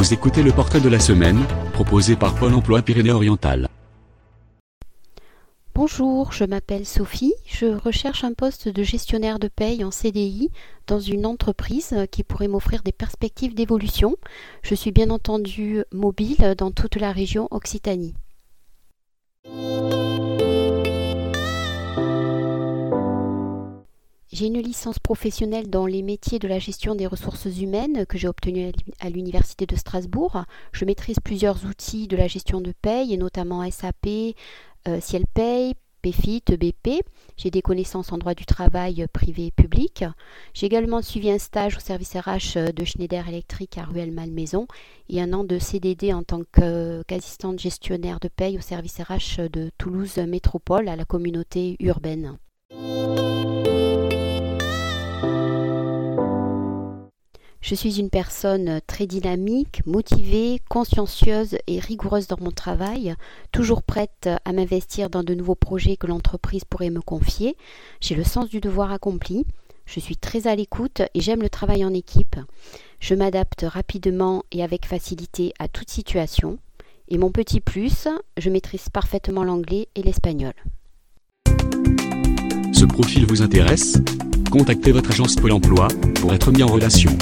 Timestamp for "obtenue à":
28.26-29.10